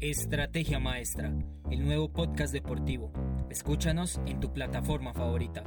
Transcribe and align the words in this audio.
Estrategia 0.00 0.78
Maestra, 0.78 1.32
el 1.72 1.84
nuevo 1.84 2.08
podcast 2.12 2.52
deportivo. 2.52 3.10
Escúchanos 3.50 4.20
en 4.26 4.38
tu 4.38 4.52
plataforma 4.52 5.12
favorita. 5.12 5.64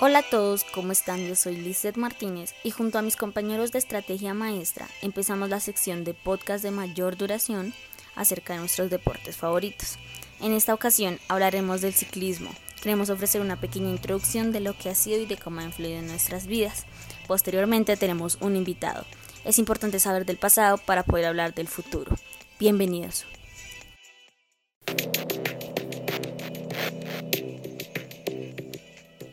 Hola 0.00 0.18
a 0.18 0.28
todos, 0.28 0.64
¿cómo 0.64 0.90
están? 0.90 1.24
Yo 1.28 1.36
soy 1.36 1.58
Lizeth 1.58 1.96
Martínez 1.96 2.54
y 2.64 2.72
junto 2.72 2.98
a 2.98 3.02
mis 3.02 3.14
compañeros 3.14 3.70
de 3.70 3.78
Estrategia 3.78 4.34
Maestra 4.34 4.88
empezamos 5.00 5.48
la 5.48 5.60
sección 5.60 6.02
de 6.02 6.14
podcast 6.14 6.64
de 6.64 6.72
mayor 6.72 7.16
duración 7.16 7.72
acerca 8.16 8.54
de 8.54 8.58
nuestros 8.58 8.90
deportes 8.90 9.36
favoritos. 9.36 9.96
En 10.40 10.52
esta 10.52 10.74
ocasión 10.74 11.20
hablaremos 11.28 11.82
del 11.82 11.94
ciclismo. 11.94 12.50
Queremos 12.82 13.10
ofrecer 13.10 13.40
una 13.40 13.60
pequeña 13.60 13.90
introducción 13.90 14.50
de 14.50 14.58
lo 14.58 14.76
que 14.76 14.90
ha 14.90 14.96
sido 14.96 15.20
y 15.20 15.26
de 15.26 15.36
cómo 15.36 15.60
ha 15.60 15.64
influido 15.64 16.00
en 16.00 16.08
nuestras 16.08 16.48
vidas. 16.48 16.84
Posteriormente 17.28 17.96
tenemos 17.96 18.38
un 18.40 18.56
invitado. 18.56 19.04
Es 19.44 19.58
importante 19.58 20.00
saber 20.00 20.26
del 20.26 20.36
pasado 20.36 20.78
para 20.78 21.04
poder 21.04 21.26
hablar 21.26 21.54
del 21.54 21.68
futuro. 21.68 22.14
Bienvenidos. 22.58 23.24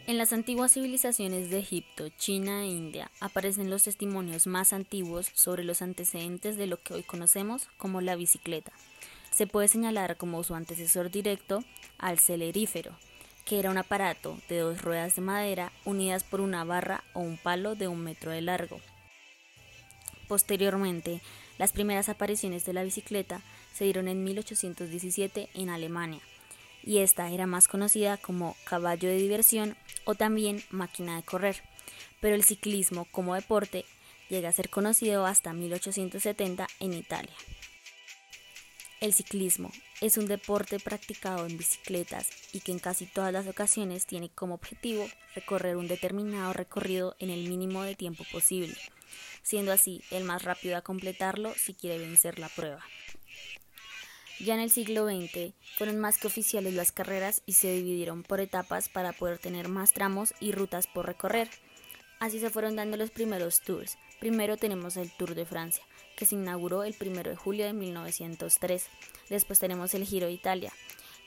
En 0.07 0.20
las 0.20 0.31
antiguas 0.31 0.73
civilizaciones 0.73 1.49
de 1.49 1.59
Egipto, 1.59 2.09
China 2.17 2.63
e 2.63 2.67
India 2.67 3.11
aparecen 3.20 3.70
los 3.70 3.83
testimonios 3.83 4.47
más 4.47 4.71
antiguos 4.71 5.31
sobre 5.33 5.63
los 5.63 5.81
antecedentes 5.81 6.55
de 6.55 6.67
lo 6.67 6.81
que 6.81 6.94
hoy 6.94 7.03
conocemos 7.03 7.67
como 7.77 7.99
la 7.99 8.16
bicicleta. 8.16 8.72
Se 9.31 9.47
puede 9.47 9.67
señalar 9.67 10.16
como 10.16 10.44
su 10.44 10.55
antecesor 10.55 11.11
directo 11.11 11.63
al 11.97 12.19
celerífero, 12.19 12.95
que 13.44 13.59
era 13.59 13.72
un 13.72 13.77
aparato 13.77 14.38
de 14.47 14.59
dos 14.59 14.81
ruedas 14.81 15.16
de 15.16 15.22
madera 15.23 15.72
unidas 15.83 16.23
por 16.23 16.39
una 16.39 16.63
barra 16.63 17.03
o 17.13 17.19
un 17.19 17.38
palo 17.38 17.75
de 17.75 17.88
un 17.88 18.02
metro 18.02 18.31
de 18.31 18.41
largo. 18.41 18.80
Posteriormente, 20.27 21.21
las 21.57 21.71
primeras 21.71 22.09
apariciones 22.09 22.66
de 22.66 22.73
la 22.73 22.83
bicicleta 22.83 23.41
se 23.73 23.83
dieron 23.83 24.08
en 24.08 24.23
1817 24.23 25.50
en 25.53 25.69
Alemania, 25.69 26.22
y 26.83 27.00
esta 27.00 27.30
era 27.31 27.47
más 27.47 27.67
conocida 27.67 28.17
como 28.17 28.55
caballo 28.63 29.09
de 29.09 29.17
diversión 29.17 29.75
o 30.05 30.16
también 30.16 30.63
máquina 30.69 31.16
de 31.16 31.23
correr, 31.23 31.61
pero 32.22 32.35
el 32.35 32.44
ciclismo 32.44 33.05
como 33.11 33.35
deporte 33.35 33.85
llega 34.30 34.50
a 34.50 34.53
ser 34.53 34.69
conocido 34.69 35.25
hasta 35.25 35.53
1870 35.53 36.67
en 36.80 36.94
Italia. 36.94 37.33
El 39.02 39.13
ciclismo 39.13 39.72
es 40.02 40.17
un 40.17 40.25
deporte 40.25 40.80
practicado 40.80 41.45
en 41.45 41.57
bicicletas 41.57 42.30
y 42.53 42.61
que 42.61 42.72
en 42.72 42.80
casi 42.80 43.05
todas 43.05 43.33
las 43.33 43.45
ocasiones 43.45 44.05
tiene 44.05 44.30
como 44.30 44.55
objetivo 44.55 45.05
recorrer 45.35 45.75
un 45.75 45.88
determinado 45.88 46.53
recorrido 46.53 47.16
en 47.19 47.30
el 47.30 47.47
mínimo 47.50 47.83
de 47.83 47.95
tiempo 47.95 48.23
posible, 48.31 48.75
siendo 49.44 49.72
así 49.72 50.03
el 50.11 50.23
más 50.23 50.44
rápido 50.44 50.78
a 50.78 50.81
completarlo 50.81 51.53
si 51.56 51.73
quiere 51.73 52.00
vencer 52.00 52.39
la 52.39 52.50
prueba. 52.50 52.84
Ya 54.39 54.53
en 54.53 54.59
el 54.59 54.70
siglo 54.70 55.08
XX 55.08 55.53
fueron 55.78 55.97
más 55.97 56.17
que 56.17 56.28
oficiales 56.28 56.73
las 56.73 56.92
carreras 56.92 57.42
y 57.45 57.53
se 57.53 57.72
dividieron 57.72 58.23
por 58.23 58.42
etapas 58.42 58.89
para 58.89 59.14
poder 59.14 59.38
tener 59.38 59.70
más 59.70 59.94
tramos 59.94 60.34
y 60.42 60.52
rutas 60.52 60.88
por 60.88 61.06
recorrer. 61.06 61.50
Así 62.20 62.39
se 62.39 62.50
fueron 62.50 62.75
dando 62.75 62.97
los 62.97 63.12
primeros 63.12 63.62
tours. 63.62 63.97
Primero 64.20 64.58
tenemos 64.58 64.97
el 64.97 65.12
Tour 65.12 65.36
de 65.36 65.45
Francia, 65.45 65.84
que 66.17 66.25
se 66.25 66.36
inauguró 66.36 66.84
el 66.84 66.95
1 67.00 67.23
de 67.23 67.36
julio 67.36 67.66
de 67.66 67.73
1903. 67.73 68.88
Después 69.30 69.59
tenemos 69.59 69.94
el 69.94 70.06
Giro 70.06 70.28
de 70.28 70.34
Italia, 70.34 70.73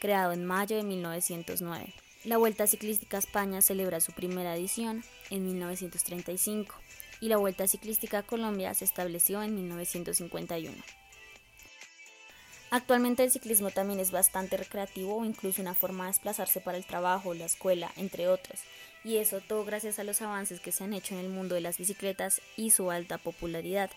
creado 0.00 0.32
en 0.32 0.44
mayo 0.44 0.76
de 0.76 0.82
1909. 0.82 1.94
La 2.24 2.36
Vuelta 2.36 2.66
Ciclística 2.66 3.16
a 3.16 3.20
España 3.20 3.62
celebra 3.62 4.00
su 4.00 4.12
primera 4.12 4.54
edición 4.56 5.04
en 5.30 5.46
1935 5.46 6.74
y 7.20 7.28
la 7.28 7.36
Vuelta 7.36 7.66
Ciclística 7.66 8.18
a 8.18 8.22
Colombia 8.22 8.74
se 8.74 8.84
estableció 8.84 9.42
en 9.42 9.54
1951. 9.54 10.76
Actualmente 12.70 13.24
el 13.24 13.30
ciclismo 13.30 13.70
también 13.70 13.98
es 13.98 14.10
bastante 14.10 14.58
recreativo 14.58 15.16
o 15.16 15.24
incluso 15.24 15.62
una 15.62 15.74
forma 15.74 16.04
de 16.04 16.10
desplazarse 16.10 16.60
para 16.60 16.76
el 16.76 16.84
trabajo, 16.84 17.32
la 17.32 17.46
escuela, 17.46 17.90
entre 17.96 18.28
otros, 18.28 18.60
y 19.04 19.16
eso 19.16 19.40
todo 19.40 19.64
gracias 19.64 19.98
a 19.98 20.04
los 20.04 20.20
avances 20.20 20.60
que 20.60 20.72
se 20.72 20.84
han 20.84 20.92
hecho 20.92 21.14
en 21.14 21.20
el 21.20 21.30
mundo 21.30 21.54
de 21.54 21.62
las 21.62 21.78
bicicletas 21.78 22.42
y 22.56 22.70
su 22.70 22.90
alta 22.90 23.16
popularidad. 23.16 23.90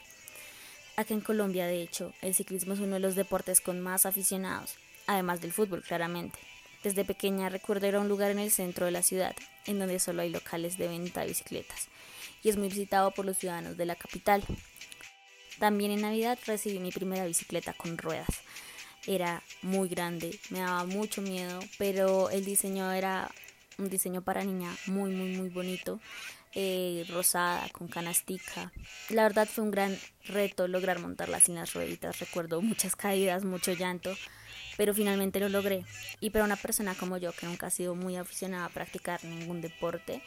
Acá 0.96 1.14
en 1.14 1.22
Colombia, 1.22 1.68
de 1.68 1.82
hecho, 1.82 2.14
el 2.22 2.34
ciclismo 2.34 2.74
es 2.74 2.80
uno 2.80 2.94
de 2.94 3.00
los 3.02 3.16
deportes 3.16 3.60
con 3.60 3.82
más 3.82 4.06
aficionados, 4.06 4.76
además 5.06 5.42
del 5.42 5.52
fútbol, 5.52 5.84
claramente. 5.84 6.40
Desde 6.84 7.06
pequeña 7.06 7.50
recuerdo 7.50 8.00
un 8.00 8.08
lugar 8.08 8.32
en 8.32 8.40
el 8.40 8.52
centro 8.52 8.86
de 8.86 8.92
la 8.92 9.04
ciudad, 9.04 9.36
en 9.66 9.80
donde 9.80 10.00
solo 10.00 10.22
hay 10.22 10.30
locales 10.30 10.78
de 10.78 10.88
venta 10.88 11.22
de 11.22 11.28
bicicletas, 11.28 11.90
y 12.44 12.50
es 12.50 12.58
muy 12.58 12.70
visitado 12.70 13.12
por 13.12 13.26
los 13.26 13.38
ciudadanos 13.38 13.78
de 13.78 13.86
la 13.86 13.96
capital. 13.96 14.44
También 15.60 15.92
en 15.92 16.02
Navidad 16.02 16.40
recibí 16.46 16.80
mi 16.80 16.92
primera 16.92 17.26
bicicleta 17.26 17.74
con 17.74 17.98
ruedas. 17.98 18.42
Era 19.08 19.44
muy 19.62 19.90
grande, 19.90 20.40
me 20.50 20.60
daba 20.60 20.86
mucho 20.86 21.22
miedo, 21.22 21.60
pero 21.78 22.30
el 22.30 22.46
diseño 22.46 22.92
era 22.92 23.30
un 23.78 23.90
diseño 23.90 24.22
para 24.22 24.44
niña 24.44 24.76
muy, 24.86 25.12
muy, 25.12 25.36
muy 25.36 25.50
bonito. 25.50 26.00
Eh, 26.54 27.06
rosada, 27.08 27.70
con 27.70 27.88
canastica. 27.88 28.74
La 29.10 29.24
verdad 29.24 29.48
fue 29.48 29.64
un 29.64 29.72
gran 29.72 29.98
reto 30.26 30.68
lograr 30.68 31.00
montarla 31.00 31.40
sin 31.40 31.56
las 31.56 31.74
rueditas. 31.74 32.20
Recuerdo 32.20 32.62
muchas 32.62 32.98
caídas, 32.98 33.46
mucho 33.46 33.72
llanto, 33.72 34.14
pero 34.76 34.94
finalmente 34.94 35.40
lo 35.40 35.48
logré. 35.48 35.86
Y 36.20 36.32
para 36.32 36.44
una 36.44 36.58
persona 36.58 36.94
como 36.94 37.16
yo, 37.18 37.32
que 37.32 37.46
nunca 37.46 37.68
ha 37.68 37.70
sido 37.70 37.96
muy 37.96 38.18
aficionada 38.18 38.66
a 38.66 38.70
practicar 38.70 39.24
ningún 39.24 39.62
deporte, 39.62 40.22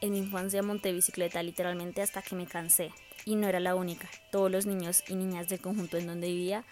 en 0.00 0.12
mi 0.12 0.18
infancia 0.18 0.62
monté 0.62 0.92
bicicleta 0.92 1.42
literalmente 1.42 2.02
hasta 2.02 2.22
que 2.22 2.34
me 2.34 2.46
cansé. 2.46 2.92
Y 3.24 3.36
no 3.36 3.48
era 3.48 3.60
la 3.60 3.74
única. 3.74 4.08
Todos 4.32 4.50
los 4.50 4.66
niños 4.66 5.02
y 5.08 5.14
niñas 5.14 5.48
del 5.48 5.60
conjunto 5.60 5.98
en 5.98 6.06
donde 6.06 6.28
vivía 6.28 6.64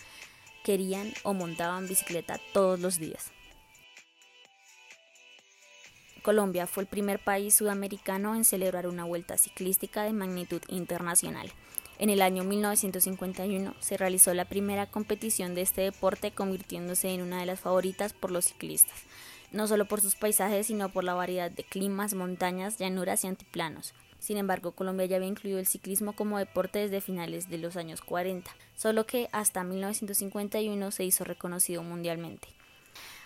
querían 0.65 1.13
o 1.23 1.35
montaban 1.35 1.89
bicicleta 1.89 2.41
todos 2.53 2.81
los 2.81 2.99
días. 2.99 3.33
Colombia 6.23 6.67
fue 6.67 6.83
el 6.83 6.89
primer 6.89 7.21
país 7.21 7.55
sudamericano 7.55 8.35
en 8.35 8.45
celebrar 8.45 8.87
una 8.87 9.05
vuelta 9.05 9.39
ciclística 9.39 10.03
de 10.03 10.13
magnitud 10.13 10.61
internacional. 10.69 11.51
En 11.99 12.11
el 12.11 12.23
año 12.23 12.45
1951 12.45 13.75
se 13.81 13.97
realizó 13.97 14.35
la 14.35 14.45
primera 14.45 14.91
competición 14.91 15.55
de 15.55 15.63
este 15.63 15.83
deporte 15.83 16.31
convirtiéndose 16.31 17.09
en 17.09 17.23
una 17.23 17.41
de 17.41 17.47
las 17.47 17.61
favoritas 17.61 18.13
por 18.13 18.31
los 18.31 18.45
ciclistas, 18.45 19.05
no 19.53 19.67
solo 19.67 19.87
por 19.87 20.01
sus 20.01 20.15
paisajes 20.15 20.67
sino 20.67 20.89
por 20.91 21.05
la 21.05 21.15
variedad 21.15 21.51
de 21.51 21.65
climas, 21.65 22.15
montañas, 22.15 22.79
llanuras 22.79 23.25
y 23.25 23.29
antiplanos. 23.29 23.95
Sin 24.19 24.37
embargo, 24.37 24.73
Colombia 24.73 25.07
ya 25.07 25.17
había 25.17 25.29
incluido 25.29 25.59
el 25.59 25.67
ciclismo 25.67 26.13
como 26.13 26.39
deporte 26.39 26.81
desde 26.81 27.01
finales 27.01 27.49
de 27.49 27.59
los 27.59 27.77
años 27.77 28.01
40, 28.01 28.51
solo 28.77 29.07
que 29.07 29.29
hasta 29.33 29.63
1951 29.63 30.91
se 30.91 31.05
hizo 31.05 31.25
reconocido 31.25 31.83
mundialmente. 31.83 32.49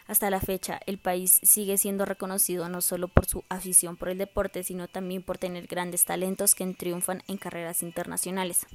Hasta 0.07 0.31
la 0.31 0.41
fecha, 0.41 0.81
el 0.87 0.99
país 0.99 1.41
sigue 1.43 1.79
siendo 1.79 2.05
reconocido 2.05 2.69
no 2.69 2.81
solo 2.81 3.09
por 3.09 3.27
su 3.27 3.45
afición 3.49 3.97
por 3.97 4.09
el 4.09 4.19
deporte, 4.19 4.63
sino 4.65 4.89
también 4.89 5.23
por 5.23 5.39
tener 5.39 5.67
grandes 5.67 6.05
talentos 6.05 6.55
que 6.55 6.67
triunfan 6.75 7.23
en 7.29 7.39
carreras 7.39 7.83
internacionales. 7.83 8.67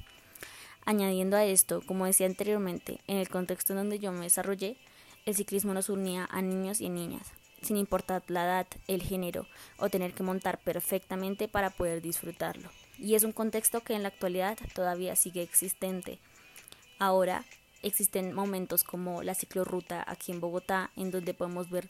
Añadiendo 0.84 1.36
a 1.36 1.44
esto, 1.44 1.82
como 1.86 2.06
decía 2.06 2.26
anteriormente, 2.26 3.00
en 3.06 3.18
el 3.18 3.28
contexto 3.28 3.72
en 3.72 3.78
donde 3.78 3.98
yo 3.98 4.10
me 4.10 4.22
desarrollé, 4.22 4.78
el 5.26 5.34
ciclismo 5.34 5.74
nos 5.74 5.90
unía 5.90 6.26
a 6.30 6.40
niños 6.40 6.80
y 6.80 6.88
niñas, 6.88 7.30
sin 7.62 7.76
importar 7.76 8.22
la 8.28 8.44
edad, 8.44 8.66
el 8.86 9.02
género 9.02 9.46
o 9.78 9.88
tener 9.88 10.14
que 10.14 10.22
montar 10.22 10.58
perfectamente 10.58 11.48
para 11.48 11.70
poder 11.70 12.02
disfrutarlo. 12.02 12.70
Y 12.98 13.14
es 13.14 13.24
un 13.24 13.32
contexto 13.32 13.80
que 13.80 13.94
en 13.94 14.02
la 14.02 14.08
actualidad 14.08 14.58
todavía 14.74 15.16
sigue 15.16 15.42
existente. 15.42 16.18
Ahora, 16.98 17.44
existen 17.82 18.32
momentos 18.32 18.84
como 18.84 19.22
la 19.22 19.34
ciclorruta 19.34 20.04
aquí 20.06 20.32
en 20.32 20.40
Bogotá, 20.40 20.90
en 20.96 21.10
donde 21.10 21.34
podemos 21.34 21.70
ver 21.70 21.88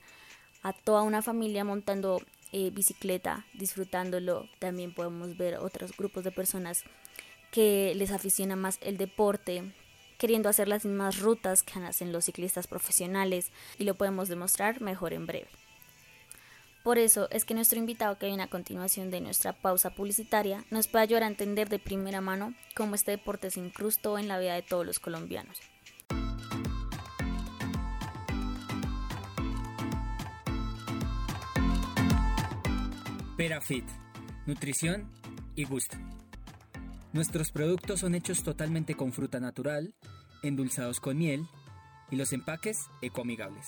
a 0.62 0.72
toda 0.72 1.02
una 1.02 1.22
familia 1.22 1.64
montando 1.64 2.20
eh, 2.52 2.70
bicicleta, 2.70 3.46
disfrutándolo. 3.54 4.48
También 4.58 4.92
podemos 4.92 5.36
ver 5.36 5.58
otros 5.58 5.96
grupos 5.96 6.24
de 6.24 6.32
personas 6.32 6.84
que 7.50 7.94
les 7.94 8.10
aficiona 8.10 8.56
más 8.56 8.78
el 8.82 8.98
deporte, 8.98 9.72
queriendo 10.18 10.48
hacer 10.48 10.68
las 10.68 10.84
mismas 10.84 11.20
rutas 11.20 11.62
que 11.62 11.78
hacen 11.80 12.12
los 12.12 12.26
ciclistas 12.26 12.66
profesionales 12.66 13.50
y 13.78 13.84
lo 13.84 13.94
podemos 13.94 14.28
demostrar 14.28 14.82
mejor 14.82 15.14
en 15.14 15.26
breve. 15.26 15.48
Por 16.82 16.98
eso 16.98 17.28
es 17.30 17.44
que 17.44 17.54
nuestro 17.54 17.78
invitado 17.78 18.18
que 18.18 18.26
viene 18.26 18.42
a 18.42 18.50
continuación 18.50 19.10
de 19.10 19.20
nuestra 19.20 19.52
pausa 19.52 19.90
publicitaria 19.90 20.64
nos 20.70 20.88
puede 20.88 21.04
ayudar 21.04 21.22
a 21.22 21.26
entender 21.26 21.68
de 21.68 21.78
primera 21.78 22.20
mano 22.20 22.54
cómo 22.74 22.94
este 22.94 23.12
deporte 23.12 23.50
se 23.50 23.60
incrustó 23.60 24.18
en 24.18 24.28
la 24.28 24.38
vida 24.38 24.54
de 24.54 24.62
todos 24.62 24.86
los 24.86 24.98
colombianos. 24.98 25.58
Perafit, 33.36 33.84
nutrición 34.46 35.08
y 35.54 35.64
gusto. 35.64 35.96
Nuestros 37.12 37.50
productos 37.50 38.00
son 38.00 38.14
hechos 38.14 38.42
totalmente 38.42 38.94
con 38.94 39.12
fruta 39.12 39.40
natural, 39.40 39.94
endulzados 40.42 41.00
con 41.00 41.18
miel 41.18 41.46
y 42.10 42.16
los 42.16 42.32
empaques 42.32 42.78
ecoamigables. 43.00 43.66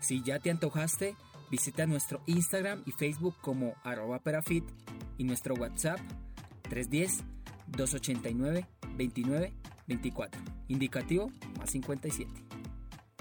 Si 0.00 0.22
ya 0.22 0.38
te 0.38 0.50
antojaste, 0.50 1.14
visita 1.50 1.86
nuestro 1.86 2.22
Instagram 2.26 2.82
y 2.86 2.92
Facebook 2.92 3.36
como 3.42 3.74
arroba 3.84 4.18
perafit 4.20 4.64
y 5.18 5.24
nuestro 5.24 5.54
WhatsApp 5.54 6.00
310 6.70 7.24
289 7.68 8.66
29 8.96 9.52
24. 9.86 10.40
Indicativo 10.68 11.30
más 11.58 11.70
57. 11.70 12.30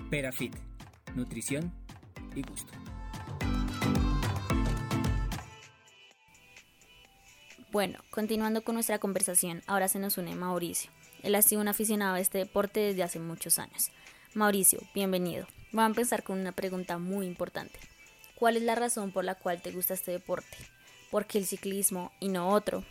Perafit. 0.09 0.55
Nutrición 1.15 1.73
y 2.35 2.43
gusto. 2.43 2.71
Bueno, 7.71 7.99
continuando 8.09 8.63
con 8.63 8.73
nuestra 8.73 8.97
conversación, 8.97 9.61
ahora 9.67 9.87
se 9.87 9.99
nos 9.99 10.17
une 10.17 10.33
Mauricio. 10.33 10.89
Él 11.21 11.35
ha 11.35 11.43
sido 11.43 11.61
un 11.61 11.67
aficionado 11.67 12.15
a 12.15 12.19
este 12.19 12.39
deporte 12.39 12.79
desde 12.79 13.03
hace 13.03 13.19
muchos 13.19 13.59
años. 13.59 13.91
Mauricio, 14.33 14.79
bienvenido. 14.95 15.45
Vamos 15.71 15.83
a 15.83 15.91
empezar 15.91 16.23
con 16.23 16.39
una 16.39 16.51
pregunta 16.51 16.97
muy 16.97 17.27
importante. 17.27 17.77
¿Cuál 18.33 18.57
es 18.57 18.63
la 18.63 18.73
razón 18.73 19.11
por 19.11 19.23
la 19.23 19.35
cual 19.35 19.61
te 19.61 19.71
gusta 19.71 19.93
este 19.93 20.09
deporte? 20.09 20.57
¿Por 21.11 21.27
qué 21.27 21.37
el 21.37 21.45
ciclismo 21.45 22.11
y 22.19 22.29
no 22.29 22.49
otro? 22.49 22.83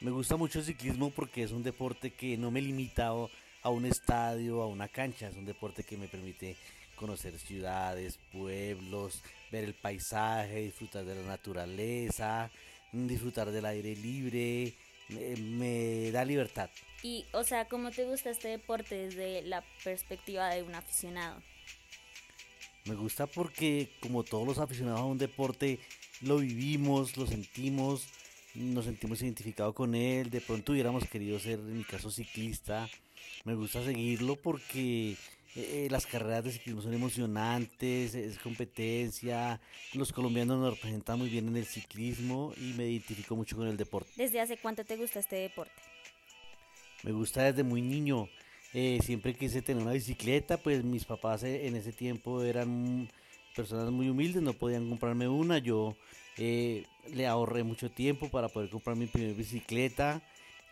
Me 0.00 0.12
gusta 0.12 0.36
mucho 0.36 0.60
el 0.60 0.64
ciclismo 0.64 1.10
porque 1.10 1.42
es 1.42 1.50
un 1.50 1.64
deporte 1.64 2.12
que 2.12 2.36
no 2.36 2.52
me 2.52 2.62
limita 2.62 3.08
a 3.08 3.70
un 3.70 3.86
estadio, 3.86 4.62
a 4.62 4.68
una 4.68 4.86
cancha. 4.86 5.26
Es 5.26 5.34
un 5.34 5.46
deporte 5.46 5.82
que 5.82 5.96
me 5.96 6.06
permite 6.06 6.56
conocer 6.94 7.36
ciudades, 7.40 8.20
pueblos, 8.30 9.20
ver 9.50 9.64
el 9.64 9.74
paisaje, 9.74 10.60
disfrutar 10.60 11.04
de 11.04 11.16
la 11.16 11.26
naturaleza, 11.26 12.48
disfrutar 12.92 13.50
del 13.50 13.66
aire 13.66 13.96
libre. 13.96 14.74
Me, 15.08 15.36
me 15.36 16.10
da 16.10 16.24
libertad. 16.24 16.70
Y, 17.02 17.26
o 17.32 17.42
sea, 17.42 17.66
¿cómo 17.66 17.90
te 17.90 18.04
gusta 18.04 18.30
este 18.30 18.48
deporte 18.48 18.94
desde 18.94 19.42
la 19.42 19.64
perspectiva 19.82 20.48
de 20.50 20.62
un 20.62 20.74
aficionado? 20.74 21.42
Me 22.84 22.94
gusta 22.94 23.26
porque 23.26 23.90
como 24.00 24.24
todos 24.24 24.46
los 24.46 24.58
aficionados 24.58 25.00
a 25.00 25.04
un 25.04 25.18
deporte 25.18 25.78
lo 26.20 26.38
vivimos, 26.38 27.16
lo 27.16 27.26
sentimos, 27.26 28.06
nos 28.54 28.84
sentimos 28.84 29.22
identificados 29.22 29.74
con 29.74 29.94
él, 29.94 30.30
de 30.30 30.40
pronto 30.40 30.72
hubiéramos 30.72 31.06
querido 31.08 31.38
ser, 31.38 31.58
en 31.60 31.78
mi 31.78 31.84
caso, 31.84 32.10
ciclista. 32.10 32.88
Me 33.44 33.54
gusta 33.54 33.84
seguirlo 33.84 34.36
porque 34.36 35.16
eh, 35.54 35.88
las 35.90 36.06
carreras 36.06 36.44
de 36.44 36.52
ciclismo 36.52 36.82
son 36.82 36.94
emocionantes, 36.94 38.14
es 38.14 38.38
competencia, 38.38 39.60
los 39.94 40.12
colombianos 40.12 40.58
nos 40.58 40.74
representan 40.74 41.18
muy 41.18 41.28
bien 41.28 41.48
en 41.48 41.56
el 41.56 41.66
ciclismo 41.66 42.54
y 42.56 42.72
me 42.72 42.88
identifico 42.88 43.36
mucho 43.36 43.56
con 43.56 43.68
el 43.68 43.76
deporte. 43.76 44.10
¿Desde 44.16 44.40
hace 44.40 44.56
cuánto 44.56 44.84
te 44.84 44.96
gusta 44.96 45.18
este 45.18 45.36
deporte? 45.36 45.72
Me 47.02 47.12
gusta 47.12 47.42
desde 47.44 47.64
muy 47.64 47.82
niño. 47.82 48.28
Eh, 48.74 49.00
siempre 49.02 49.34
quise 49.34 49.60
tener 49.60 49.82
una 49.82 49.92
bicicleta, 49.92 50.56
pues 50.56 50.82
mis 50.82 51.04
papás 51.04 51.42
eh, 51.42 51.66
en 51.66 51.76
ese 51.76 51.92
tiempo 51.92 52.42
eran 52.42 53.10
personas 53.54 53.90
muy 53.90 54.08
humildes, 54.08 54.42
no 54.42 54.54
podían 54.54 54.88
comprarme 54.88 55.28
una. 55.28 55.58
Yo 55.58 55.96
eh, 56.38 56.86
le 57.12 57.26
ahorré 57.26 57.64
mucho 57.64 57.90
tiempo 57.90 58.30
para 58.30 58.48
poder 58.48 58.70
comprar 58.70 58.96
mi 58.96 59.06
primera 59.06 59.36
bicicleta. 59.36 60.22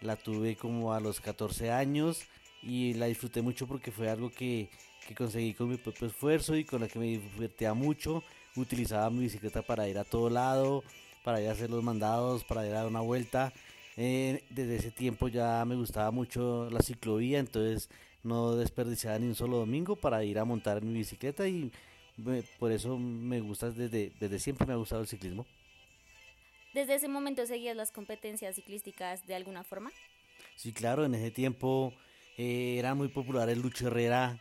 La 0.00 0.16
tuve 0.16 0.56
como 0.56 0.94
a 0.94 1.00
los 1.00 1.20
14 1.20 1.72
años 1.72 2.22
y 2.62 2.94
la 2.94 3.06
disfruté 3.06 3.42
mucho 3.42 3.66
porque 3.66 3.90
fue 3.90 4.08
algo 4.08 4.30
que, 4.30 4.68
que 5.06 5.14
conseguí 5.14 5.54
con 5.54 5.68
mi 5.68 5.76
propio 5.76 6.08
esfuerzo 6.08 6.56
y 6.56 6.64
con 6.64 6.80
la 6.80 6.88
que 6.88 6.98
me 6.98 7.06
divertía 7.06 7.74
mucho. 7.74 8.22
Utilizaba 8.56 9.10
mi 9.10 9.20
bicicleta 9.20 9.62
para 9.62 9.88
ir 9.88 9.98
a 9.98 10.04
todo 10.04 10.28
lado, 10.28 10.82
para 11.24 11.40
ir 11.40 11.48
a 11.48 11.52
hacer 11.52 11.70
los 11.70 11.82
mandados, 11.82 12.44
para 12.44 12.66
ir 12.66 12.72
a 12.72 12.78
dar 12.78 12.86
una 12.86 13.00
vuelta. 13.00 13.52
Eh, 13.96 14.44
desde 14.50 14.76
ese 14.76 14.90
tiempo 14.90 15.28
ya 15.28 15.64
me 15.64 15.74
gustaba 15.74 16.10
mucho 16.10 16.70
la 16.70 16.80
ciclovía, 16.80 17.38
entonces 17.38 17.90
no 18.22 18.56
desperdiciaba 18.56 19.18
ni 19.18 19.26
un 19.26 19.34
solo 19.34 19.58
domingo 19.58 19.96
para 19.96 20.24
ir 20.24 20.38
a 20.38 20.44
montar 20.44 20.82
mi 20.82 20.98
bicicleta 20.98 21.48
y 21.48 21.72
por 22.58 22.70
eso 22.70 22.98
me 22.98 23.40
gusta 23.40 23.70
desde, 23.70 24.12
desde 24.20 24.38
siempre 24.38 24.66
me 24.66 24.74
ha 24.74 24.76
gustado 24.76 25.00
el 25.00 25.08
ciclismo. 25.08 25.46
¿Desde 26.74 26.94
ese 26.94 27.08
momento 27.08 27.46
seguías 27.46 27.76
las 27.76 27.90
competencias 27.90 28.54
ciclísticas 28.54 29.26
de 29.26 29.34
alguna 29.34 29.64
forma? 29.64 29.90
Sí, 30.54 30.72
claro, 30.72 31.04
en 31.04 31.14
ese 31.14 31.30
tiempo 31.30 31.92
eh, 32.42 32.78
era 32.78 32.94
muy 32.94 33.08
popular 33.08 33.50
el 33.50 33.60
Lucho 33.60 33.88
Herrera, 33.88 34.40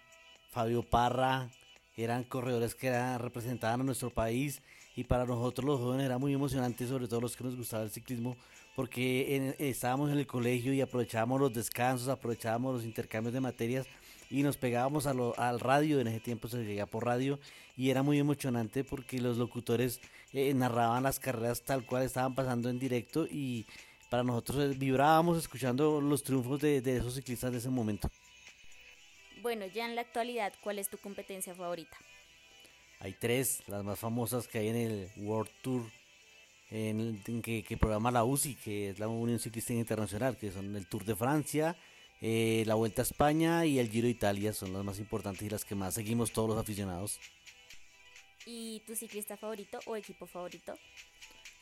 Fabio 0.52 0.84
Parra, 0.84 1.50
eran 1.98 2.24
corredores 2.24 2.74
que 2.74 2.88
eran, 2.88 3.20
representaban 3.20 3.82
a 3.82 3.84
nuestro 3.84 4.10
país 4.10 4.62
y 4.96 5.04
para 5.04 5.26
nosotros 5.26 5.66
los 5.66 5.82
jóvenes 5.82 6.06
era 6.06 6.18
muy 6.18 6.34
emocionante, 6.34 6.88
sobre 6.88 7.10
todo 7.10 7.20
los 7.20 7.36
que 7.36 7.44
nos 7.44 7.58
gustaba 7.58 7.84
el 7.84 7.90
ciclismo, 7.90 8.38
porque 8.74 9.54
estábamos 9.60 10.12
en 10.12 10.18
el 10.18 10.26
colegio 10.26 10.74
y 10.74 10.80
aprovechábamos 10.80 11.42
los 11.42 11.52
descansos, 11.52 12.08
aprovechábamos 12.08 12.76
los 12.76 12.86
intercambios 12.86 13.34
de 13.34 13.42
materias 13.42 13.86
y 14.30 14.44
nos 14.44 14.56
pegábamos 14.56 15.06
al 15.06 15.60
radio, 15.60 16.00
en 16.00 16.08
ese 16.08 16.22
tiempo 16.22 16.48
se 16.48 16.64
llegaba 16.64 16.90
por 16.90 17.04
radio 17.04 17.38
y 17.76 17.90
era 17.90 18.02
muy 18.02 18.18
emocionante 18.18 18.86
porque 18.86 19.20
los 19.20 19.38
locutores 19.38 20.00
eh, 20.32 20.54
narraban 20.54 21.04
las 21.04 21.20
carreras 21.20 21.64
tal 21.64 21.86
cual 21.86 22.04
estaban 22.04 22.34
pasando 22.34 22.70
en 22.70 22.80
directo 22.80 23.28
y 23.28 23.66
para 24.10 24.24
nosotros 24.24 24.78
vibrábamos 24.78 25.38
escuchando 25.38 26.02
los 26.02 26.24
triunfos 26.24 26.60
de, 26.60 26.82
de 26.82 26.98
esos 26.98 27.16
ciclistas 27.16 27.52
de 27.52 27.60
ese 27.60 27.70
momento. 27.70 28.10
Bueno, 29.42 29.66
ya 29.68 29.86
en 29.86 29.96
la 29.96 30.02
actualidad, 30.02 30.54
¿cuál 30.62 30.80
es 30.80 30.90
tu 30.90 30.98
competencia 30.98 31.56
favorita? 31.56 31.98
Hay 33.00 33.14
tres, 33.14 33.64
las 33.68 33.84
más 33.84 33.98
famosas 33.98 34.48
que 34.48 34.60
hay 34.60 34.68
en 34.68 34.76
el 34.76 35.12
World 35.18 35.50
Tour, 35.62 35.84
en, 36.70 37.42
que, 37.42 37.78
programa 37.80 38.12
la 38.12 38.26
UCI, 38.26 38.56
que 38.56 38.90
es 38.90 39.00
la 39.00 39.08
Unión 39.08 39.40
Ciclista 39.40 39.74
Internacional, 39.74 40.38
que 40.38 40.52
son 40.52 40.76
el 40.76 40.86
Tour 40.88 41.06
de 41.06 41.16
Francia, 41.16 41.78
eh, 42.22 42.64
la 42.68 42.76
Vuelta 42.76 43.02
a 43.02 43.04
España 43.04 43.66
y 43.66 43.80
el 43.80 43.90
Giro 43.90 44.06
de 44.06 44.12
Italia, 44.12 44.52
son 44.52 44.74
las 44.74 44.84
más 44.84 45.00
importantes 45.00 45.44
y 45.44 45.50
las 45.50 45.64
que 45.64 45.76
más 45.76 45.94
seguimos 45.94 46.34
todos 46.34 46.50
los 46.50 46.58
aficionados. 46.58 47.20
¿Y 48.46 48.82
tu 48.86 48.96
ciclista 48.96 49.38
favorito 49.38 49.80
o 49.86 49.96
equipo 49.96 50.26
favorito? 50.26 50.74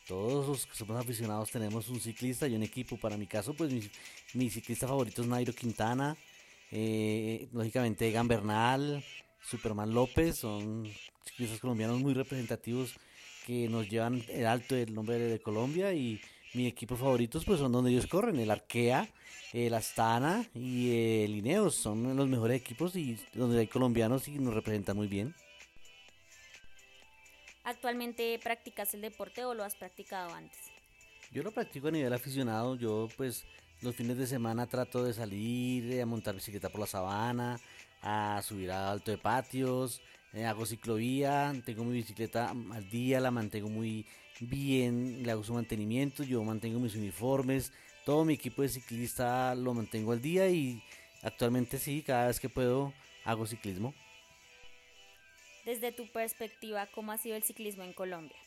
Todos 0.08 0.48
los 0.48 0.66
que 0.66 0.74
somos 0.74 0.98
aficionados 0.98 1.52
tenemos 1.52 1.90
un 1.90 2.00
ciclista 2.00 2.48
y 2.48 2.56
un 2.56 2.64
equipo. 2.64 2.98
Para 2.98 3.18
mi 3.18 3.28
caso, 3.28 3.54
pues 3.54 3.74
mi, 4.34 4.50
ciclista 4.50 4.88
favorito 4.88 5.22
es 5.22 5.28
Nairo 5.28 5.52
Quintana, 5.54 6.16
eh, 6.72 7.48
lógicamente 7.52 8.08
Egan 8.08 8.28
Bernal, 8.28 9.04
Superman 9.42 9.94
López, 9.94 10.38
son 10.38 10.90
ciclistas 11.26 11.60
colombianos 11.60 12.00
muy 12.00 12.14
representativos 12.14 12.96
que 13.46 13.68
nos 13.68 13.90
llevan 13.90 14.24
el 14.30 14.46
alto 14.46 14.76
del 14.76 14.94
nombre 14.94 15.18
de 15.20 15.40
Colombia 15.42 15.94
y 15.94 16.22
mis 16.54 16.70
equipos 16.70 17.00
favoritos 17.00 17.44
pues 17.44 17.60
son 17.60 17.74
donde 17.74 17.92
ellos 17.92 18.08
corren, 18.08 18.40
el 18.40 18.52
Arkea, 18.52 19.10
el 19.52 19.74
Astana 19.74 20.46
y 20.54 21.24
el 21.24 21.36
Ineos, 21.36 21.76
son 21.76 22.16
los 22.16 22.28
mejores 22.30 22.60
equipos 22.62 22.96
y 22.96 23.18
donde 23.34 23.60
hay 23.60 23.68
colombianos 23.68 24.28
y 24.30 24.40
nos 24.40 24.54
representan 24.54 24.96
muy 24.96 25.08
bien. 25.08 25.36
¿Actualmente 27.68 28.40
practicas 28.42 28.94
el 28.94 29.02
deporte 29.02 29.44
o 29.44 29.54
lo 29.54 29.66
has 29.66 29.76
practicado 29.76 30.34
antes? 30.34 30.72
Yo 31.34 31.44
lo 31.44 31.52
practico 31.52 31.90
a 31.90 31.92
nivel 31.92 32.14
aficionado, 32.14 32.78
yo 32.78 33.10
pues 33.18 33.44
los 33.82 33.94
fines 33.94 34.18
de 34.18 34.26
semana 34.26 34.68
trato 34.68 35.04
de 35.04 35.14
salir 35.14 36.02
a 36.02 36.06
montar 36.06 36.34
bicicleta 36.34 36.70
por 36.70 36.80
la 36.80 36.88
sabana, 36.88 37.60
a 38.02 38.42
subir 38.42 38.72
a 38.72 38.90
alto 38.90 39.12
de 39.12 39.18
patios, 39.18 40.02
eh, 40.32 40.46
hago 40.46 40.66
ciclovía, 40.66 41.54
tengo 41.66 41.84
mi 41.84 41.92
bicicleta 41.92 42.52
al 42.52 42.90
día, 42.90 43.20
la 43.20 43.32
mantengo 43.32 43.68
muy 43.68 44.06
bien, 44.40 45.24
le 45.24 45.32
hago 45.34 45.44
su 45.44 45.54
mantenimiento, 45.54 46.24
yo 46.24 46.42
mantengo 46.46 46.80
mis 46.80 46.96
uniformes, 46.96 47.74
todo 48.06 48.24
mi 48.24 48.36
equipo 48.36 48.62
de 48.62 48.70
ciclista 48.70 49.54
lo 49.56 49.74
mantengo 49.74 50.14
al 50.14 50.22
día 50.22 50.48
y 50.48 50.82
actualmente 51.22 51.80
sí, 51.80 52.02
cada 52.02 52.28
vez 52.28 52.40
que 52.40 52.48
puedo 52.48 52.94
hago 53.26 53.46
ciclismo. 53.46 53.94
Desde 55.68 55.92
tu 55.92 56.08
perspectiva, 56.08 56.88
¿cómo 56.96 57.12
ha 57.12 57.18
sido 57.18 57.36
el 57.36 57.44
ciclismo 57.44 57.84
en 57.84 57.92
Colombia? 57.92 58.38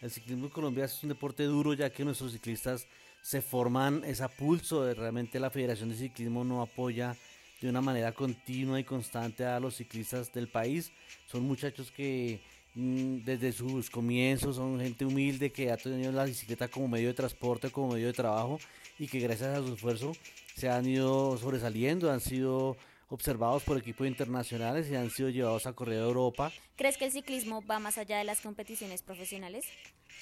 El 0.00 0.10
ciclismo 0.10 0.46
en 0.46 0.50
Colombia 0.50 0.86
es 0.86 1.02
un 1.02 1.10
deporte 1.10 1.42
duro 1.42 1.74
ya 1.74 1.90
que 1.90 2.06
nuestros 2.06 2.32
ciclistas 2.32 2.86
se 3.20 3.42
forman 3.42 4.02
esa 4.02 4.26
pulso, 4.28 4.82
de 4.82 4.94
realmente 4.94 5.38
la 5.38 5.50
Federación 5.50 5.90
de 5.90 5.96
Ciclismo 5.96 6.42
no 6.42 6.62
apoya 6.62 7.14
de 7.60 7.68
una 7.68 7.82
manera 7.82 8.12
continua 8.12 8.80
y 8.80 8.84
constante 8.84 9.44
a 9.44 9.60
los 9.60 9.76
ciclistas 9.76 10.32
del 10.32 10.48
país. 10.48 10.90
Son 11.26 11.42
muchachos 11.42 11.92
que 11.92 12.40
mm, 12.76 13.16
desde 13.18 13.52
sus 13.52 13.90
comienzos 13.90 14.56
son 14.56 14.80
gente 14.80 15.04
humilde 15.04 15.52
que 15.52 15.70
ha 15.70 15.76
tenido 15.76 16.12
la 16.12 16.24
bicicleta 16.24 16.68
como 16.68 16.88
medio 16.88 17.08
de 17.08 17.14
transporte, 17.14 17.70
como 17.70 17.92
medio 17.92 18.06
de 18.06 18.14
trabajo 18.14 18.58
y 18.98 19.06
que 19.06 19.20
gracias 19.20 19.58
a 19.58 19.62
su 19.62 19.74
esfuerzo 19.74 20.12
se 20.54 20.70
han 20.70 20.86
ido 20.86 21.36
sobresaliendo, 21.36 22.10
han 22.10 22.20
sido 22.20 22.78
observados 23.08 23.62
por 23.62 23.78
equipos 23.78 24.06
internacionales 24.06 24.88
y 24.90 24.96
han 24.96 25.10
sido 25.10 25.28
llevados 25.28 25.66
a 25.66 25.72
correr 25.72 26.00
a 26.00 26.04
Europa. 26.04 26.52
¿Crees 26.76 26.96
que 26.96 27.04
el 27.04 27.12
ciclismo 27.12 27.64
va 27.64 27.78
más 27.78 27.98
allá 27.98 28.18
de 28.18 28.24
las 28.24 28.40
competiciones 28.40 29.02
profesionales? 29.02 29.64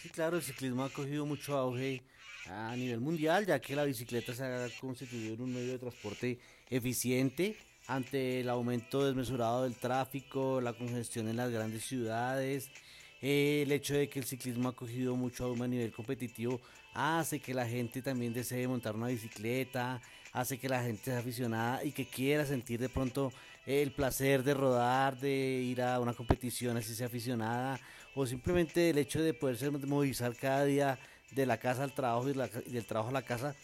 Sí, 0.03 0.09
claro, 0.11 0.37
el 0.37 0.43
ciclismo 0.43 0.85
ha 0.85 0.91
cogido 0.91 1.25
mucho 1.25 1.57
auge 1.57 2.03
a 2.47 2.77
nivel 2.77 3.01
mundial, 3.01 3.47
ya 3.47 3.61
que 3.61 3.75
la 3.75 3.85
bicicleta 3.85 4.35
se 4.35 4.45
ha 4.45 4.69
constituido 4.81 5.35
en 5.35 5.41
un 5.41 5.55
medio 5.55 5.73
de 5.73 5.79
transporte 5.79 6.39
eficiente 6.69 7.57
ante 7.87 8.41
el 8.41 8.49
aumento 8.49 9.05
desmesurado 9.05 9.65
del 9.65 9.77
tráfico, 9.77 10.61
la 10.61 10.73
congestión 10.73 11.29
en 11.29 11.37
las 11.37 11.51
grandes 11.51 11.85
ciudades, 11.85 12.71
el 13.21 13.71
hecho 13.73 13.95
de 13.95 14.09
que 14.09 14.19
el 14.19 14.27
ciclismo 14.27 14.69
ha 14.69 14.77
cogido 14.77 15.17
mucho 15.17 15.45
auge 15.45 15.65
a 15.65 15.69
nivel 15.69 15.93
competitivo 15.93 16.61
hace 16.95 17.41
que 17.41 17.53
la 17.53 17.67
gente 17.67 18.01
también 18.01 18.33
desee 18.33 18.69
montar 18.69 18.95
una 18.95 19.09
bicicleta, 19.09 20.01
hace 20.33 20.59
que 20.59 20.69
la 20.69 20.83
gente 20.83 21.05
sea 21.05 21.19
aficionada 21.19 21.85
y 21.85 21.93
que 21.93 22.07
quiera 22.07 22.47
sentir 22.47 22.81
de 22.81 22.89
pronto 22.89 23.33
el 23.67 23.93
placer 23.93 24.43
de 24.43 24.55
rodar, 24.55 25.19
de 25.19 25.31
ir 25.31 25.83
a 25.83 26.01
una 26.01 26.15
competición 26.15 26.77
así 26.77 26.95
sea 26.95 27.09
aficionada, 27.09 27.81
o 28.15 28.27
simplemente 28.27 28.91
el 28.91 28.99
hecho 28.99 29.21
de 29.21 29.35
poderse 29.35 29.71
movilizar 29.71 30.35
cada 30.37 30.65
día 30.65 30.99
de 31.33 31.47
la 31.47 31.59
casa 31.59 31.83
al 31.83 31.93
trabajo 31.93 32.29
y, 32.29 32.33
del 32.33 32.87
trabajo 32.87 33.11
a 33.11 33.13
la 33.13 33.23
casa 33.23 33.57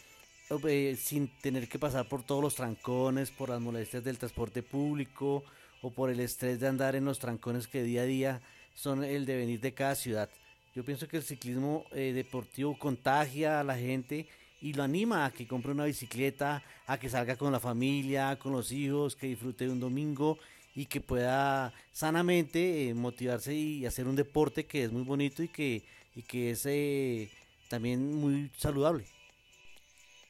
eh, 0.67 0.97
sin 0.99 1.29
tener 1.39 1.69
que 1.69 1.79
pasar 1.79 2.09
por 2.09 2.23
todos 2.23 2.43
los 2.43 2.55
trancones, 2.55 3.31
por 3.31 3.49
las 3.49 3.61
molestias 3.61 4.03
del 4.03 4.17
transporte 4.17 4.61
público 4.61 5.43
o 5.81 5.91
por 5.91 6.09
el 6.09 6.19
estrés 6.19 6.59
de 6.59 6.67
andar 6.67 6.95
en 6.95 7.05
los 7.05 7.19
trancones 7.19 7.67
que 7.67 7.83
día 7.83 8.01
a 8.01 8.05
día 8.05 8.41
son 8.73 9.03
el 9.03 9.25
devenir 9.25 9.61
de 9.61 9.73
cada 9.73 9.95
ciudad. 9.95 10.29
Yo 10.73 10.85
pienso 10.85 11.07
que 11.07 11.17
el 11.17 11.23
ciclismo 11.23 11.85
eh, 11.91 12.13
deportivo 12.13 12.77
contagia 12.79 13.59
a 13.59 13.63
la 13.63 13.77
gente 13.77 14.25
y 14.61 14.73
lo 14.73 14.83
anima 14.83 15.25
a 15.25 15.31
que 15.31 15.45
compre 15.45 15.73
una 15.73 15.85
bicicleta, 15.85 16.63
a 16.87 16.97
que 16.97 17.09
salga 17.09 17.35
con 17.35 17.51
la 17.51 17.59
familia, 17.59 18.37
con 18.39 18.53
los 18.53 18.71
hijos, 18.71 19.15
que 19.15 19.27
disfrute 19.27 19.65
de 19.65 19.71
un 19.71 19.81
domingo 19.81 20.39
y 20.73 20.85
que 20.85 21.01
pueda 21.01 21.73
sanamente 21.91 22.87
eh, 22.87 22.93
motivarse 22.93 23.53
y 23.53 23.85
hacer 23.85 24.07
un 24.07 24.15
deporte 24.15 24.65
que 24.65 24.85
es 24.85 24.91
muy 24.91 25.03
bonito 25.03 25.43
y 25.43 25.49
que, 25.49 25.83
y 26.15 26.21
que 26.21 26.51
es 26.51 26.65
eh, 26.65 27.29
también 27.67 28.13
muy 28.15 28.49
saludable. 28.55 29.05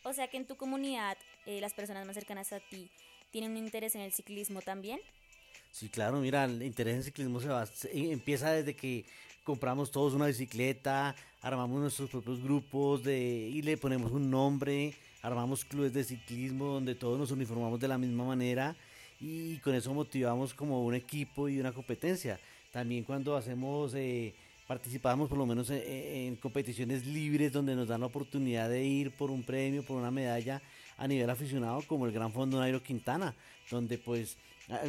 O 0.04 0.14
sea 0.14 0.28
que 0.28 0.38
en 0.38 0.46
tu 0.46 0.56
comunidad 0.56 1.18
las 1.46 1.74
personas 1.74 2.06
más 2.06 2.16
cercanas 2.16 2.54
a 2.54 2.60
ti 2.60 2.90
tienen 3.32 3.52
un 3.52 3.58
interés 3.58 3.94
en 3.96 4.02
el 4.02 4.12
ciclismo 4.12 4.62
también. 4.62 5.00
Sí, 5.72 5.90
claro, 5.90 6.20
mira, 6.20 6.46
el 6.46 6.62
interés 6.64 6.96
en 6.96 7.04
ciclismo 7.04 7.40
se 7.40 7.48
va, 7.48 7.66
empieza 7.94 8.52
desde 8.52 8.76
que 8.76 9.06
compramos 9.44 9.92
todos 9.92 10.14
una 10.14 10.28
bicicleta, 10.28 11.16
armamos 11.42 11.82
nuestros 11.82 12.10
propios 12.10 12.42
grupos 12.42 13.04
de, 13.04 13.20
y 13.20 13.62
le 13.62 13.78
ponemos 13.78 14.12
un 14.12 14.30
nombre, 14.30 14.94
armamos 15.22 15.66
clubes 15.66 15.94
de 15.94 16.04
ciclismo 16.04 16.66
donde 16.66 16.96
todos 16.96 17.18
nos 17.18 17.32
uniformamos 17.32 17.80
de 17.80 17.88
la 17.88 17.98
misma 17.98 18.26
manera 18.26 18.76
y 19.20 19.58
con 19.58 19.76
eso 19.76 19.94
motivamos 19.94 20.54
como 20.54 20.84
un 20.84 20.96
equipo 20.96 21.50
y 21.50 21.60
una 21.60 21.72
competencia. 21.72 22.40
También 22.72 23.04
cuando 23.04 23.36
hacemos, 23.36 23.94
eh, 23.96 24.34
participamos 24.68 25.30
por 25.30 25.38
lo 25.38 25.46
menos 25.46 25.70
en, 25.70 25.82
en, 25.86 26.36
competiciones 26.38 27.06
libres 27.06 27.52
donde 27.52 27.76
nos 27.76 27.88
dan 27.88 28.02
la 28.02 28.08
oportunidad 28.08 28.70
de 28.70 28.84
ir 28.84 29.12
por 29.12 29.30
un 29.30 29.44
premio, 29.44 29.84
por 29.84 29.98
una 29.98 30.12
medalla 30.12 30.62
a 31.02 31.08
nivel 31.08 31.30
aficionado 31.32 31.82
como 31.88 32.06
el 32.06 32.12
Gran 32.12 32.32
Fondo 32.32 32.60
Nairo 32.60 32.84
Quintana, 32.84 33.34
donde 33.72 33.98
pues 33.98 34.38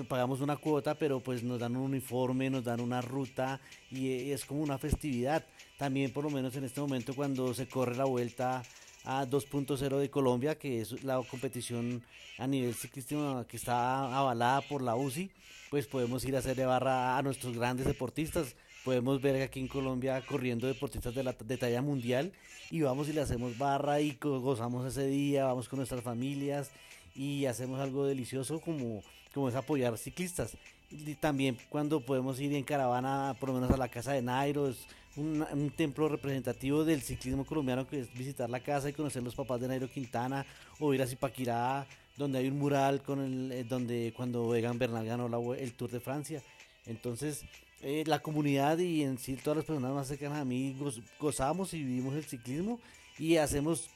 pagamos 0.09 0.43
una 0.43 0.57
cuota, 0.57 0.95
pero 0.95 1.21
pues 1.21 1.43
nos 1.43 1.59
dan 1.59 1.75
un 1.75 1.85
uniforme, 1.85 2.51
nos 2.51 2.65
dan 2.65 2.81
una 2.81 3.01
ruta 3.01 3.59
y 3.91 4.31
es 4.31 4.45
como 4.45 4.63
una 4.63 4.77
festividad. 4.77 5.43
También 5.79 6.13
por 6.13 6.25
lo 6.25 6.31
menos 6.31 6.55
en 6.55 6.65
este 6.65 6.83
momento 6.83 7.15
cuando 7.15 7.55
se 7.55 7.67
corre 7.67 7.97
la 7.97 8.05
vuelta 8.05 8.63
a 9.05 9.25
2.0 9.25 9.99
de 9.99 10.11
Colombia, 10.11 10.59
que 10.59 10.83
es 10.83 11.03
la 11.03 11.19
competición 11.23 12.03
a 12.39 12.47
nivel 12.47 12.75
ciclístico 12.75 13.47
que 13.49 13.57
está 13.57 14.15
avalada 14.15 14.61
por 14.61 14.83
la 14.83 14.95
UCI, 14.95 15.31
pues 15.71 15.87
podemos 15.87 16.23
ir 16.27 16.37
a 16.37 16.41
hacerle 16.41 16.67
barra 16.67 17.17
a 17.17 17.23
nuestros 17.23 17.57
grandes 17.57 17.87
deportistas. 17.87 18.55
Podemos 18.85 19.21
ver 19.21 19.41
aquí 19.43 19.61
en 19.61 19.69
Colombia 19.69 20.23
corriendo 20.27 20.67
deportistas 20.67 21.15
de, 21.15 21.23
la, 21.23 21.33
de 21.33 21.57
talla 21.57 21.83
mundial 21.83 22.33
y 22.71 22.81
vamos 22.83 23.09
y 23.09 23.13
le 23.13 23.21
hacemos 23.21 23.57
barra 23.57 24.01
y 24.01 24.17
gozamos 24.21 24.87
ese 24.87 25.07
día, 25.07 25.45
vamos 25.45 25.69
con 25.69 25.79
nuestras 25.79 26.03
familias 26.03 26.71
y 27.15 27.47
hacemos 27.47 27.81
algo 27.81 28.07
delicioso 28.07 28.61
como 28.61 29.03
como 29.33 29.49
es 29.49 29.55
apoyar 29.55 29.97
ciclistas. 29.99 30.57
Y 30.91 31.15
también 31.15 31.57
cuando 31.69 32.01
podemos 32.01 32.39
ir 32.41 32.55
en 32.55 32.65
caravana, 32.65 33.35
por 33.41 33.49
lo 33.49 33.55
menos 33.55 33.71
a 33.71 33.77
la 33.77 33.89
casa 33.89 34.13
de 34.13 34.23
Nairo, 34.23 34.69
es 34.69 34.87
un, 35.17 35.73
templo 35.75 36.09
representativo 36.09 36.85
del 36.85 37.03
ciclismo 37.03 37.45
colombiano 37.45 37.87
que 37.87 38.01
es 38.01 38.13
visitar 38.13 38.51
la 38.51 38.61
casa 38.61 38.91
y 38.91 38.93
conocer 38.93 39.23
los 39.23 39.35
papás 39.35 39.61
de 39.61 39.69
Nairo 39.69 39.89
Quintana, 39.89 40.45
o 40.79 40.93
ir 40.93 41.03
a 41.03 41.07
Zipaquirá, 41.07 41.87
donde 42.17 42.39
hay 42.39 42.49
un 42.49 42.59
mural 42.59 43.03
con 43.03 43.21
el, 43.21 43.53
eh, 43.53 43.65
donde 43.65 44.13
cuando 44.15 44.55
Egan 44.55 44.79
Bernal 44.79 45.07
ganó 45.07 45.55
el 45.55 45.73
Tour 45.73 45.91
de 45.91 46.01
Francia. 46.01 46.43
Entonces, 46.85 47.45
eh, 47.83 48.05
la 48.07 48.21
comunidad 48.21 48.79
y 48.79 49.03
en 49.03 49.19
sí 49.19 49.35
todas 49.35 49.57
las 49.57 49.67
personas 49.67 49.93
más 49.93 50.07
cercanas 50.07 50.41
a 50.41 50.45
mí 50.45 50.77
gozamos 51.19 51.75
y 51.75 51.79
vivimos 51.83 52.15
el 52.15 52.25
ciclismo 52.25 52.81
y 53.19 53.37
hacemos 53.37 53.91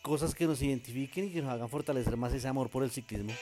cosas 0.00 0.34
que 0.34 0.46
nos 0.46 0.62
identifiquen 0.62 1.26
y 1.26 1.30
que 1.30 1.42
nos 1.42 1.50
hagan 1.50 1.68
fortalecer 1.68 2.16
más 2.16 2.32
ese 2.32 2.46
amor 2.46 2.70
por 2.70 2.84
el 2.84 2.90
ciclismo. 2.90 3.32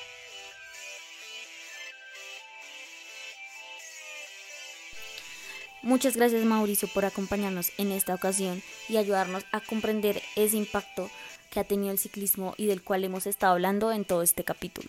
Muchas 5.82 6.16
gracias 6.16 6.44
Mauricio 6.44 6.88
por 6.88 7.04
acompañarnos 7.04 7.72
en 7.78 7.92
esta 7.92 8.14
ocasión 8.14 8.62
y 8.88 8.96
ayudarnos 8.96 9.44
a 9.52 9.60
comprender 9.60 10.22
ese 10.36 10.56
impacto 10.56 11.10
que 11.50 11.60
ha 11.60 11.64
tenido 11.64 11.90
el 11.90 11.98
ciclismo 11.98 12.54
y 12.56 12.66
del 12.66 12.82
cual 12.82 13.04
hemos 13.04 13.26
estado 13.26 13.52
hablando 13.52 13.92
en 13.92 14.04
todo 14.04 14.22
este 14.22 14.44
capítulo. 14.44 14.88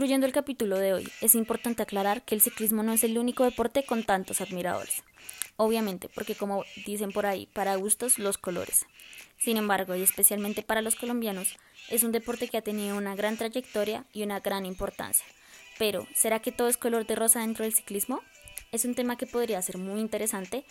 Concluyendo 0.00 0.26
el 0.26 0.32
capítulo 0.32 0.78
de 0.78 0.94
hoy, 0.94 1.12
es 1.20 1.34
importante 1.34 1.82
aclarar 1.82 2.22
que 2.22 2.34
el 2.34 2.40
ciclismo 2.40 2.82
no 2.82 2.94
es 2.94 3.04
el 3.04 3.18
único 3.18 3.44
deporte 3.44 3.84
con 3.84 4.02
tantos 4.02 4.40
admiradores 4.40 5.02
obviamente, 5.58 6.08
porque 6.08 6.34
como 6.34 6.64
dicen 6.86 7.12
por 7.12 7.26
ahí, 7.26 7.44
para 7.44 7.76
gustos 7.76 8.18
los 8.18 8.38
colores. 8.38 8.86
Sin 9.36 9.58
embargo, 9.58 9.94
y 9.94 10.00
especialmente 10.00 10.62
para 10.62 10.80
los 10.80 10.96
colombianos, 10.96 11.58
es 11.90 12.02
un 12.02 12.12
deporte 12.12 12.48
que 12.48 12.56
ha 12.56 12.62
tenido 12.62 12.96
una 12.96 13.14
gran 13.14 13.36
trayectoria 13.36 14.06
y 14.14 14.22
una 14.22 14.40
gran 14.40 14.64
importancia. 14.64 15.26
Pero, 15.78 16.06
¿será 16.14 16.40
que 16.40 16.50
todo 16.50 16.68
es 16.68 16.78
color 16.78 17.06
de 17.06 17.14
rosa 17.14 17.40
dentro 17.40 17.66
del 17.66 17.74
ciclismo? 17.74 18.22
Es 18.72 18.86
un 18.86 18.94
tema 18.94 19.18
que 19.18 19.26
podría 19.26 19.60
ser 19.60 19.76
muy 19.76 20.00
interesante 20.00 20.64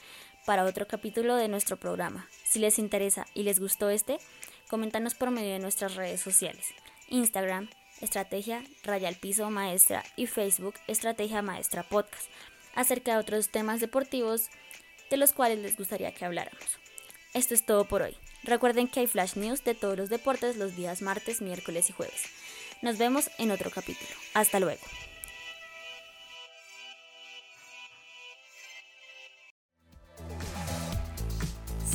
para 0.48 0.66
otro 0.66 0.88
capítulo 0.88 1.36
de 1.36 1.50
nuestro 1.50 1.78
programa. 1.78 2.28
Si 2.46 2.58
les 2.58 2.80
interesa 2.80 3.28
y 3.36 3.44
les 3.44 3.60
gustó 3.60 3.92
este, 3.92 4.18
coméntanos 4.72 5.14
por 5.14 5.30
medio 5.30 5.54
de 5.54 5.60
nuestras 5.60 5.94
redes 5.94 6.20
sociales. 6.20 6.66
Instagram, 7.10 7.70
Estrategia 8.02 8.64
Raya 8.84 9.12
Piso 9.12 9.50
Maestra 9.50 10.04
y 10.16 10.28
Facebook 10.28 10.76
Estrategia 10.88 11.42
Maestra 11.42 11.84
Podcast 11.84 12.28
acerca 12.76 13.14
de 13.14 13.20
otros 13.20 13.50
temas 13.50 13.80
deportivos 13.80 14.50
de 15.10 15.18
los 15.18 15.34
cuales 15.34 15.60
les 15.60 15.78
gustaría 15.78 16.14
que 16.14 16.26
habláramos. 16.26 16.80
Esto 17.34 17.54
es 17.54 17.66
todo 17.66 17.86
por 17.86 18.02
hoy. 18.02 18.16
Recuerden 18.44 18.88
que 18.88 19.02
hay 19.02 19.08
flash 19.08 19.36
news 19.36 19.64
de 19.64 19.76
todos 19.76 19.98
los 19.98 20.10
deportes 20.10 20.58
los 20.58 20.76
días 20.76 21.02
martes, 21.02 21.42
miércoles 21.42 21.90
y 21.90 21.94
jueves. 21.94 22.24
Nos 22.82 22.98
vemos 22.98 23.30
en 23.38 23.52
otro 23.52 23.70
capítulo. 23.70 24.10
Hasta 24.34 24.60
luego. 24.60 24.82